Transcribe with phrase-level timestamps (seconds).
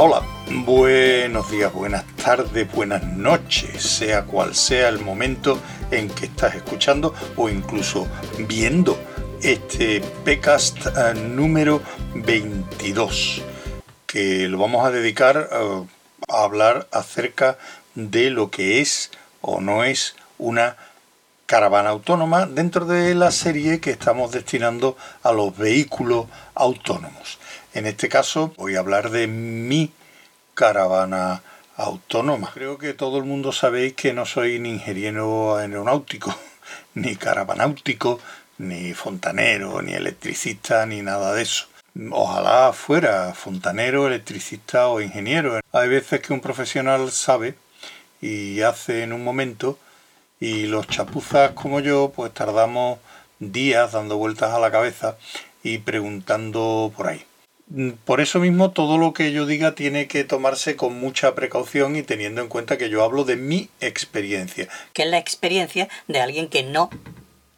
[0.00, 0.22] Hola.
[0.64, 5.58] Buenos días, buenas tardes, buenas noches, sea cual sea el momento
[5.90, 8.06] en que estás escuchando o incluso
[8.46, 8.96] viendo
[9.42, 11.82] este PCAST eh, número
[12.14, 13.42] 22,
[14.06, 15.86] que lo vamos a dedicar eh,
[16.28, 17.58] a hablar acerca
[17.96, 19.10] de lo que es
[19.40, 20.76] o no es una
[21.46, 27.40] caravana autónoma dentro de la serie que estamos destinando a los vehículos autónomos.
[27.78, 29.92] En este caso voy a hablar de mi
[30.54, 31.44] caravana
[31.76, 32.50] autónoma.
[32.52, 36.36] Creo que todo el mundo sabéis que no soy ni ingeniero aeronáutico,
[36.94, 38.18] ni caravanáutico,
[38.58, 41.66] ni fontanero, ni electricista, ni nada de eso.
[42.10, 45.60] Ojalá fuera fontanero, electricista o ingeniero.
[45.70, 47.54] Hay veces que un profesional sabe
[48.20, 49.78] y hace en un momento
[50.40, 52.98] y los chapuzas como yo pues tardamos
[53.38, 55.16] días dando vueltas a la cabeza
[55.62, 57.24] y preguntando por ahí.
[57.70, 61.96] Mm, por eso mismo todo lo que yo diga tiene que tomarse con mucha precaución
[61.96, 64.68] y teniendo en cuenta que yo hablo de mi experiencia.
[64.92, 66.90] Que es la experiencia de alguien que no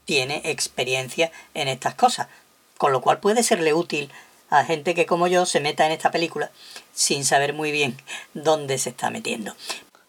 [0.04, 2.28] tiene experiencia en estas cosas.
[2.76, 4.10] Con lo cual puede serle útil
[4.48, 6.50] a gente que como yo se meta en esta película
[6.92, 7.96] sin saber muy bien
[8.34, 9.54] dónde se está metiendo.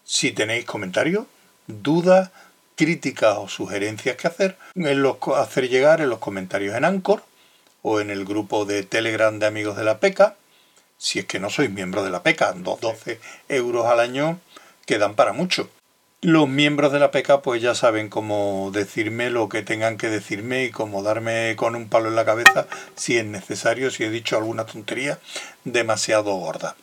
[0.04, 1.26] Si tenéis comentarios,
[1.68, 2.30] dudas,
[2.74, 7.22] críticas o sugerencias que hacer, en los, hacer llegar en los comentarios en Anchor
[7.82, 10.36] o en el grupo de Telegram de amigos de la PECA.
[10.98, 14.40] Si es que no sois miembro de la PECA, 12 euros al año
[14.86, 15.68] quedan para mucho.
[16.20, 20.64] Los miembros de la PECA pues ya saben cómo decirme lo que tengan que decirme
[20.64, 24.36] y cómo darme con un palo en la cabeza si es necesario, si he dicho
[24.36, 25.18] alguna tontería
[25.64, 26.76] demasiado gorda.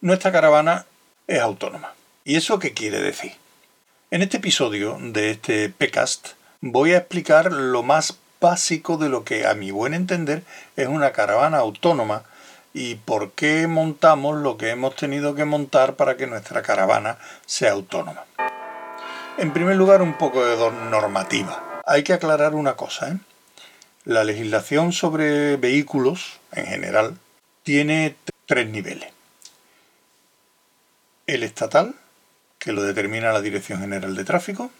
[0.00, 0.86] Nuestra caravana
[1.28, 1.94] es autónoma.
[2.24, 3.32] ¿Y eso qué quiere decir?
[4.10, 9.46] En este episodio de este PECAST voy a explicar lo más básico de lo que
[9.46, 10.42] a mi buen entender
[10.76, 12.22] es una caravana autónoma
[12.72, 17.72] y por qué montamos lo que hemos tenido que montar para que nuestra caravana sea
[17.72, 18.24] autónoma.
[19.38, 20.56] En primer lugar, un poco de
[20.90, 21.82] normativa.
[21.86, 23.08] Hay que aclarar una cosa.
[23.10, 23.18] ¿eh?
[24.04, 27.18] La legislación sobre vehículos, en general,
[27.62, 28.16] tiene
[28.46, 29.10] tres niveles.
[31.26, 31.94] El estatal,
[32.58, 34.70] que lo determina la Dirección General de Tráfico.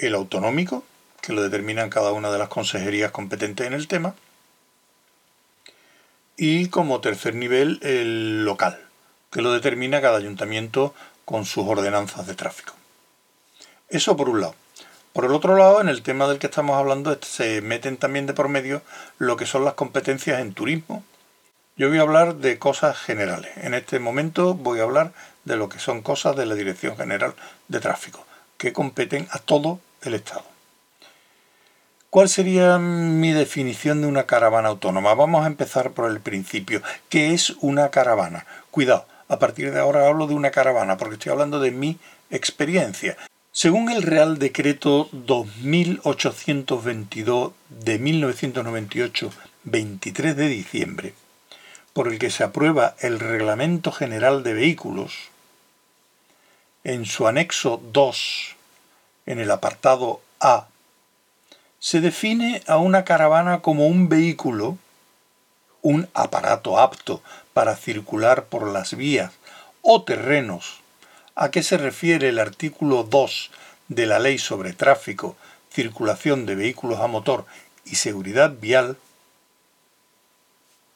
[0.00, 0.82] El autonómico,
[1.20, 4.14] que lo determinan cada una de las consejerías competentes en el tema.
[6.38, 8.80] Y como tercer nivel, el local,
[9.30, 10.94] que lo determina cada ayuntamiento
[11.26, 12.72] con sus ordenanzas de tráfico.
[13.90, 14.54] Eso por un lado.
[15.12, 18.32] Por el otro lado, en el tema del que estamos hablando, se meten también de
[18.32, 18.80] por medio
[19.18, 21.04] lo que son las competencias en turismo.
[21.76, 23.50] Yo voy a hablar de cosas generales.
[23.58, 25.12] En este momento voy a hablar
[25.44, 27.34] de lo que son cosas de la Dirección General
[27.68, 28.24] de Tráfico,
[28.56, 30.44] que competen a todo el Estado.
[32.10, 35.14] ¿Cuál sería mi definición de una caravana autónoma?
[35.14, 36.82] Vamos a empezar por el principio.
[37.08, 38.46] ¿Qué es una caravana?
[38.72, 42.00] Cuidado, a partir de ahora hablo de una caravana porque estoy hablando de mi
[42.30, 43.16] experiencia.
[43.52, 49.30] Según el Real Decreto 2822 de 1998,
[49.62, 51.14] 23 de diciembre,
[51.92, 55.28] por el que se aprueba el Reglamento General de Vehículos,
[56.82, 58.56] en su anexo 2,
[59.30, 60.66] en el apartado A.
[61.78, 64.76] Se define a una caravana como un vehículo,
[65.82, 69.32] un aparato apto para circular por las vías
[69.82, 70.80] o terrenos,
[71.36, 73.52] a qué se refiere el artículo 2
[73.86, 75.36] de la Ley sobre Tráfico,
[75.72, 77.46] Circulación de Vehículos a Motor
[77.84, 78.96] y Seguridad Vial,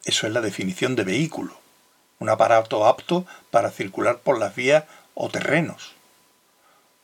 [0.05, 1.57] eso es la definición de vehículo,
[2.19, 4.85] un aparato apto para circular por las vías
[5.15, 5.95] o terrenos.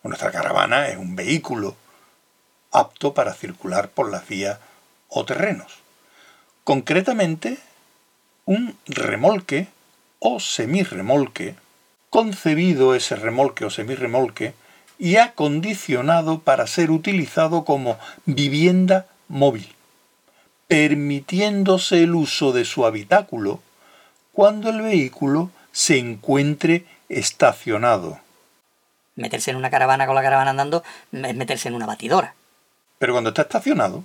[0.02, 1.76] Nuestra caravana es un vehículo
[2.72, 4.58] apto para circular por las vías
[5.08, 5.78] o terrenos.
[6.64, 7.58] Concretamente,
[8.46, 9.68] un remolque
[10.18, 11.54] o semirremolque,
[12.08, 14.54] concebido ese remolque o semirremolque
[14.98, 19.74] y acondicionado para ser utilizado como vivienda móvil,
[20.66, 23.60] permitiéndose el uso de su habitáculo
[24.32, 28.20] cuando el vehículo se encuentre estacionado.
[29.20, 30.82] Meterse en una caravana con la caravana andando
[31.12, 32.34] es meterse en una batidora
[33.00, 34.04] pero cuando está estacionado,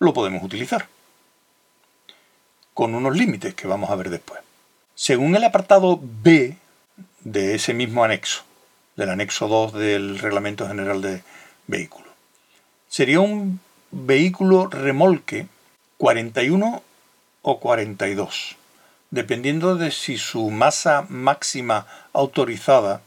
[0.00, 0.88] lo podemos utilizar.
[2.74, 4.40] Con unos límites que vamos a ver después.
[4.96, 6.56] Según el apartado B
[7.20, 8.42] de ese mismo anexo,
[8.96, 11.22] del anexo 2 del Reglamento General de
[11.68, 12.10] Vehículos,
[12.88, 13.60] sería un
[13.92, 15.46] vehículo remolque
[15.96, 16.82] 41
[17.42, 18.56] o 42,
[19.12, 23.02] dependiendo de si su masa máxima autorizada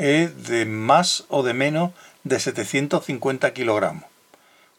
[0.00, 1.92] es de más o de menos
[2.24, 4.04] de 750 kilogramos,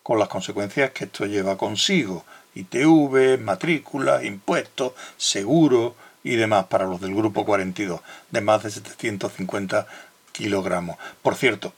[0.01, 2.25] con las consecuencias que esto lleva consigo,
[2.55, 8.01] ITV, matrícula, impuestos, seguro y demás para los del grupo 42,
[8.31, 9.85] de más de 750
[10.31, 10.97] kilogramos.
[11.21, 11.71] Por cierto,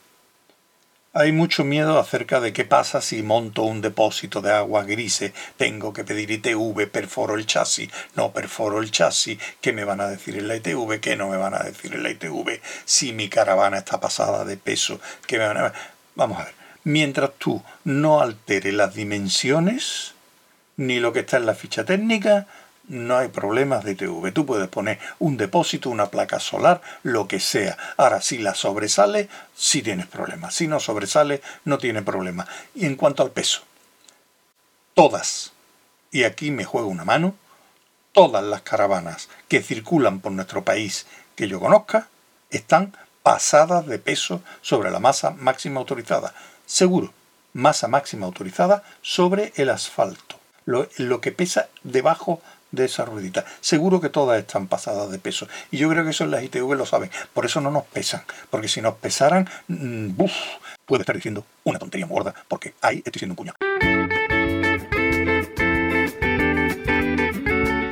[1.14, 5.92] hay mucho miedo acerca de qué pasa si monto un depósito de agua grise, tengo
[5.92, 10.36] que pedir ITV, perforo el chasis, no perforo el chasis, qué me van a decir
[10.36, 13.78] en la ITV, qué no me van a decir en la ITV, si mi caravana
[13.78, 15.72] está pasada de peso, qué me van a...
[16.16, 20.14] Vamos a ver, mientras tú no alteres las dimensiones,
[20.76, 22.48] ni lo que está en la ficha técnica,
[22.88, 24.32] no hay problemas de ITV.
[24.32, 27.76] Tú puedes poner un depósito, una placa solar, lo que sea.
[27.96, 30.54] Ahora, si la sobresale, sí tienes problemas.
[30.54, 32.46] Si no sobresale, no tiene problema.
[32.74, 33.62] Y en cuanto al peso,
[34.94, 35.52] todas,
[36.10, 37.34] y aquí me juego una mano,
[38.12, 42.08] todas las caravanas que circulan por nuestro país que yo conozca,
[42.50, 46.34] están pasadas de peso sobre la masa máxima autorizada.
[46.66, 47.12] Seguro,
[47.52, 50.38] masa máxima autorizada sobre el asfalto.
[50.66, 52.40] Lo, lo que pesa debajo
[52.74, 53.44] de esa ruedita.
[53.60, 55.48] Seguro que todas están pasadas de peso.
[55.70, 57.10] Y yo creo que eso en las ITV lo saben.
[57.32, 58.22] Por eso no nos pesan.
[58.50, 60.10] Porque si nos pesaran, mm,
[60.86, 62.34] puede estar diciendo una tontería gorda.
[62.48, 63.56] Porque ahí estoy siendo un cuñado.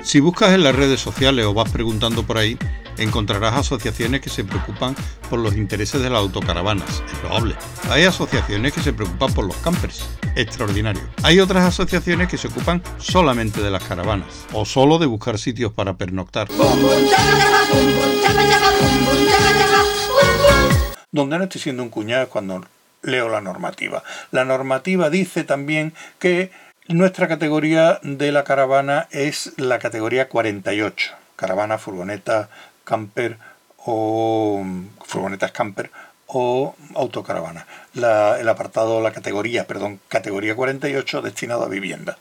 [0.02, 2.58] Si buscas en las redes sociales o vas preguntando por ahí,
[2.98, 4.94] encontrarás asociaciones que se preocupan
[5.30, 7.54] por los intereses de las autocaravanas, es loable.
[7.90, 11.02] Hay asociaciones que se preocupan por los campers, extraordinario.
[11.22, 15.72] Hay otras asociaciones que se ocupan solamente de las caravanas o solo de buscar sitios
[15.72, 16.48] para pernoctar.
[21.10, 22.64] Donde no estoy siendo un cuñado es cuando
[23.02, 24.02] leo la normativa.
[24.30, 26.50] La normativa dice también que
[26.88, 31.12] nuestra categoría de la caravana es la categoría 48.
[31.36, 32.48] Caravana, furgoneta,
[32.92, 33.38] camper
[33.86, 34.62] o
[35.06, 35.90] furgonetas camper
[36.26, 37.66] o autocaravana.
[37.94, 42.18] el apartado, la categoría, perdón, categoría 48 destinado a vivienda.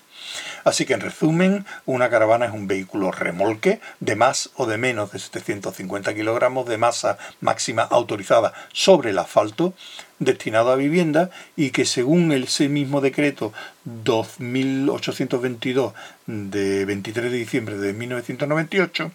[0.64, 5.12] Así que en resumen, una caravana es un vehículo remolque de más o de menos
[5.12, 9.74] de 750 kilogramos de masa máxima autorizada sobre el asfalto
[10.20, 13.52] destinado a vivienda y que según ese mismo decreto
[13.84, 15.94] 2822
[16.28, 19.12] de 23 de diciembre de 1998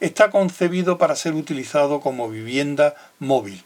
[0.00, 3.64] está concebido para ser utilizado como vivienda móvil,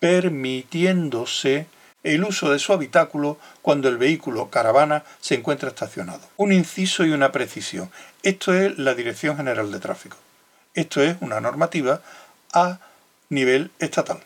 [0.00, 1.66] permitiéndose
[2.02, 6.20] el uso de su habitáculo cuando el vehículo caravana se encuentra estacionado.
[6.36, 7.90] Un inciso y una precisión.
[8.22, 10.16] Esto es la Dirección General de Tráfico.
[10.74, 12.02] Esto es una normativa
[12.52, 12.78] a
[13.28, 14.20] nivel estatal.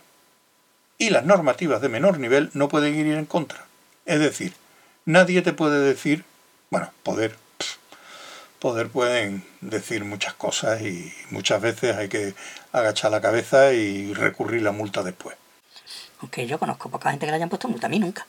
[0.98, 3.64] Y las normativas de menor nivel no pueden ir en contra.
[4.04, 4.52] Es decir,
[5.06, 6.24] nadie te puede decir,
[6.68, 7.36] bueno, poder
[8.60, 12.34] poder pueden decir muchas cosas y muchas veces hay que
[12.72, 15.36] agachar la cabeza y recurrir la multa después.
[16.20, 18.26] Aunque yo conozco poca gente que le hayan puesto multa, a mí nunca.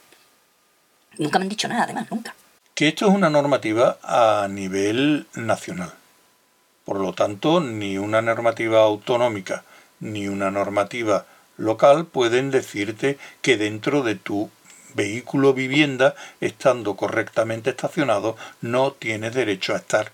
[1.18, 2.34] Nunca me han dicho nada, además, nunca.
[2.74, 5.94] Que esto es una normativa a nivel nacional.
[6.86, 9.64] Por lo tanto, ni una normativa autonómica
[10.02, 11.26] ni una normativa
[11.58, 14.50] local pueden decirte que dentro de tu
[14.94, 20.12] vehículo vivienda, estando correctamente estacionado, no tienes derecho a estar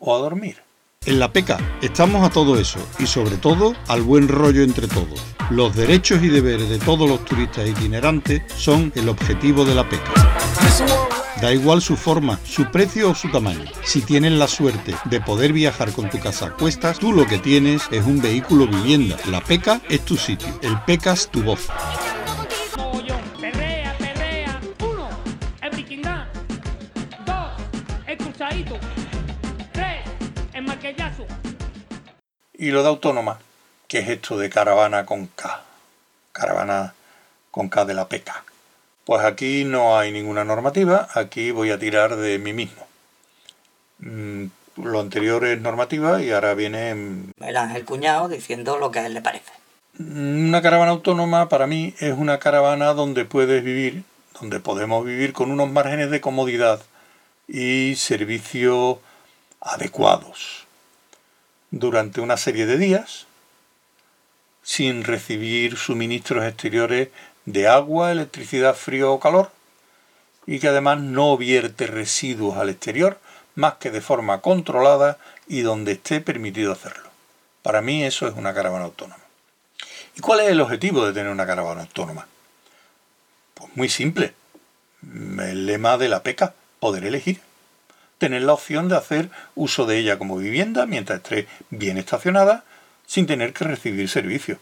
[0.00, 0.62] o a dormir.
[1.06, 5.20] En la PECA estamos a todo eso y sobre todo al buen rollo entre todos.
[5.50, 10.12] Los derechos y deberes de todos los turistas itinerantes son el objetivo de la PECA.
[11.40, 13.64] Da igual su forma, su precio o su tamaño.
[13.82, 17.38] Si tienes la suerte de poder viajar con tu casa a cuestas, tú lo que
[17.38, 19.16] tienes es un vehículo vivienda.
[19.30, 20.48] La PECA es tu sitio.
[20.60, 21.68] El PECA es tu voz.
[32.60, 33.38] Y lo de autónoma,
[33.88, 35.62] que es esto de caravana con K.
[36.32, 36.92] Caravana
[37.50, 38.44] con K de la PK.
[39.06, 42.86] Pues aquí no hay ninguna normativa, aquí voy a tirar de mí mismo.
[44.00, 44.44] Mm,
[44.76, 46.90] lo anterior es normativa y ahora viene...
[47.40, 49.52] El ángel cuñado diciendo lo que a él le parece.
[49.98, 54.04] Una caravana autónoma para mí es una caravana donde puedes vivir,
[54.38, 56.82] donde podemos vivir con unos márgenes de comodidad
[57.48, 59.00] y servicio
[59.62, 60.66] adecuados
[61.70, 63.26] durante una serie de días
[64.62, 67.08] sin recibir suministros exteriores
[67.44, 69.50] de agua, electricidad, frío o calor
[70.46, 73.18] y que además no vierte residuos al exterior
[73.54, 77.08] más que de forma controlada y donde esté permitido hacerlo.
[77.62, 79.22] Para mí eso es una caravana autónoma.
[80.16, 82.26] ¿Y cuál es el objetivo de tener una caravana autónoma?
[83.54, 84.34] Pues muy simple.
[85.02, 87.40] El lema de la PECA, poder elegir
[88.20, 92.64] tener la opción de hacer uso de ella como vivienda mientras esté bien estacionada
[93.06, 94.58] sin tener que recibir servicio.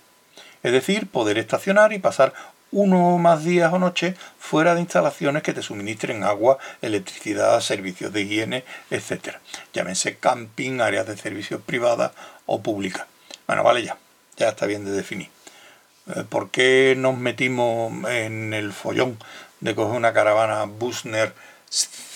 [0.62, 2.32] Es decir, poder estacionar y pasar
[2.70, 8.12] uno o más días o noches fuera de instalaciones que te suministren agua, electricidad, servicios
[8.12, 9.36] de higiene, etc.
[9.72, 12.12] Llámense camping, áreas de servicios privadas
[12.46, 13.06] o públicas.
[13.46, 13.98] Bueno, vale ya,
[14.36, 15.30] ya está bien de definir.
[16.14, 19.18] Eh, ¿Por qué nos metimos en el follón
[19.60, 21.34] de coger una caravana Busner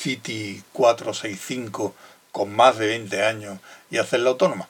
[0.03, 1.95] City 465
[2.33, 4.69] con más de 20 años y hacerla autónoma?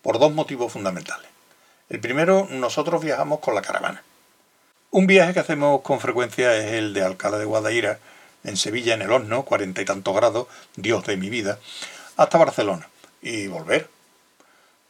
[0.00, 1.28] Por dos motivos fundamentales.
[1.88, 4.04] El primero, nosotros viajamos con la caravana.
[4.92, 7.98] Un viaje que hacemos con frecuencia es el de Alcalá de Guadaira,
[8.44, 11.58] en Sevilla, en el horno, cuarenta y tantos grados, Dios de mi vida,
[12.16, 12.88] hasta Barcelona
[13.20, 13.90] y volver.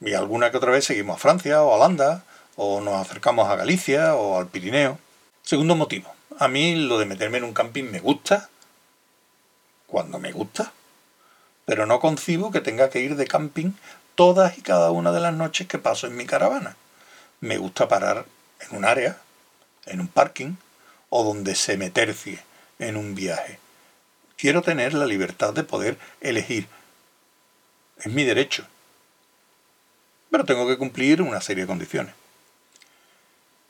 [0.02, 2.22] Y alguna que otra vez seguimos a Francia o a Holanda,
[2.56, 4.98] o nos acercamos a Galicia o al Pirineo.
[5.42, 8.50] Segundo motivo, a mí lo de meterme en un camping me gusta
[9.88, 10.72] cuando me gusta,
[11.64, 13.72] pero no concibo que tenga que ir de camping
[14.14, 16.76] todas y cada una de las noches que paso en mi caravana.
[17.40, 18.26] Me gusta parar
[18.60, 19.18] en un área,
[19.86, 20.54] en un parking
[21.08, 22.38] o donde se me tercie
[22.78, 23.58] en un viaje.
[24.36, 26.68] Quiero tener la libertad de poder elegir.
[27.98, 28.66] Es mi derecho.
[30.30, 32.14] Pero tengo que cumplir una serie de condiciones.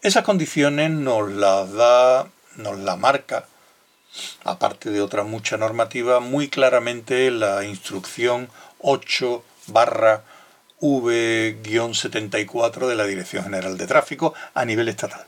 [0.03, 3.47] Esas condiciones nos las da, nos la marca,
[4.45, 8.49] aparte de otra mucha normativa, muy claramente la instrucción
[8.81, 10.23] 8 barra
[10.81, 15.25] V-74 de la Dirección General de Tráfico a nivel estatal.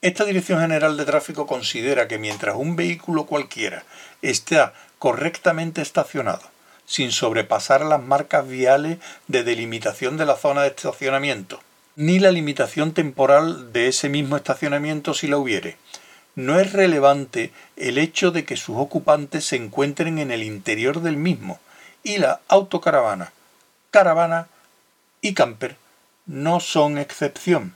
[0.00, 3.84] Esta Dirección General de Tráfico considera que mientras un vehículo cualquiera
[4.20, 6.42] está correctamente estacionado,
[6.86, 8.98] sin sobrepasar las marcas viales
[9.28, 11.60] de delimitación de la zona de estacionamiento,
[11.96, 15.76] ni la limitación temporal de ese mismo estacionamiento si la hubiere.
[16.34, 21.16] No es relevante el hecho de que sus ocupantes se encuentren en el interior del
[21.16, 21.60] mismo
[22.02, 23.32] y la autocaravana,
[23.90, 24.48] caravana
[25.20, 25.76] y camper
[26.26, 27.74] no son excepción,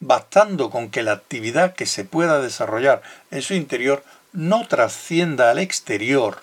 [0.00, 5.58] bastando con que la actividad que se pueda desarrollar en su interior no trascienda al
[5.58, 6.42] exterior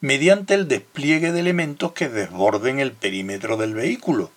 [0.00, 4.30] mediante el despliegue de elementos que desborden el perímetro del vehículo,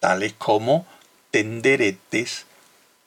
[0.00, 0.86] tales como
[1.30, 2.46] tenderetes,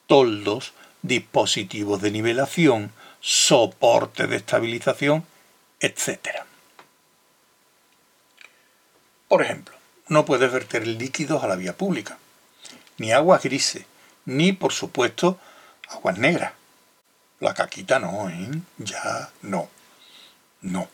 [0.06, 0.72] toldos,
[1.06, 5.24] dispositivos de nivelación, soporte de estabilización,
[5.80, 6.28] etc.
[9.28, 9.74] Por ejemplo,
[10.08, 12.18] no puedes verter líquidos a la vía pública,
[12.98, 13.84] ni aguas grises,
[14.24, 15.38] ni, por supuesto,
[15.88, 16.52] aguas negras.
[17.40, 18.50] La caquita no, ¿eh?
[18.78, 19.68] Ya no.
[20.62, 20.88] No.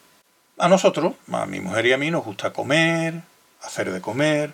[0.59, 3.23] A nosotros, a mi mujer y a mí, nos gusta comer,
[3.62, 4.52] hacer de comer,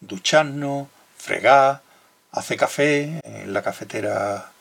[0.00, 1.82] ducharnos, fregar,
[2.32, 4.52] hacer café en la cafetera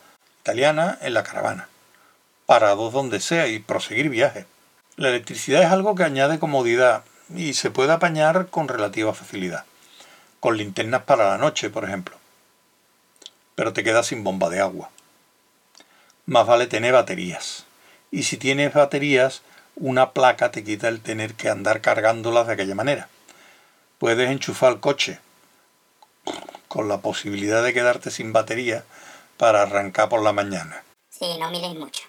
[0.44, 1.70] italiana, en la caravana,
[2.46, 4.46] parados donde sea y proseguir viajes.
[4.98, 9.64] La electricidad es algo que añade comodidad y se puede apañar con relativa facilidad,
[10.42, 12.18] con linternas para la noche, por ejemplo.
[13.56, 14.90] Pero te quedas sin bomba de agua.
[16.26, 17.64] Más vale tener baterías.
[18.12, 19.44] Y si tienes baterías,
[19.78, 23.08] una placa te quita el tener que andar cargándolas de aquella manera.
[23.98, 25.20] Puedes enchufar el coche
[26.68, 28.84] con la posibilidad de quedarte sin batería
[29.38, 30.84] para arrancar por la mañana.
[31.10, 32.04] Sí, no miréis mucho.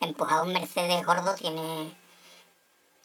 [0.00, 1.94] Empujar un Mercedes gordo tiene,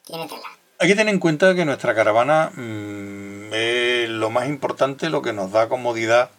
[0.04, 0.48] tiene tela.
[0.80, 5.32] Hay que tener en cuenta que nuestra caravana mm, es lo más importante, lo que
[5.32, 6.30] nos da comodidad,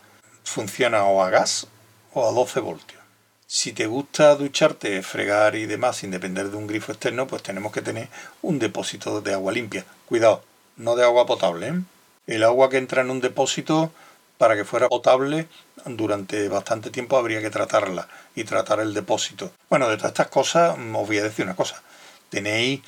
[0.44, 1.68] funciona o a gas
[2.14, 3.02] o a 12 voltios.
[3.48, 7.72] Si te gusta ducharte, fregar y demás sin depender de un grifo externo, pues tenemos
[7.72, 8.08] que tener
[8.42, 9.86] un depósito de agua limpia.
[10.06, 10.44] Cuidado,
[10.78, 11.68] no de agua potable.
[11.68, 11.82] ¿eh?
[12.28, 13.92] El agua que entra en un depósito,
[14.40, 15.50] para que fuera potable,
[15.86, 19.52] durante bastante tiempo habría que tratarla y tratar el depósito.
[19.70, 21.84] Bueno, de todas estas cosas os voy a decir una cosa.
[22.30, 22.80] Tenéis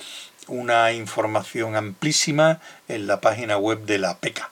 [0.48, 4.50] una información amplísima en la página web de la PECA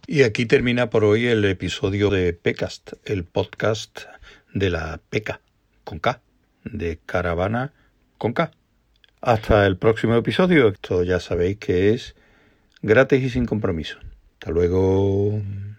[0.06, 4.00] Y aquí termina por hoy el episodio de Pecast, el podcast
[4.52, 5.40] de la Peca,
[5.84, 6.20] con K,
[6.64, 7.72] de Caravana
[8.18, 8.50] con K.
[9.20, 10.68] Hasta el próximo episodio.
[10.68, 12.14] Esto ya sabéis que es
[12.82, 13.98] gratis y sin compromiso.
[14.34, 15.40] Hasta luego.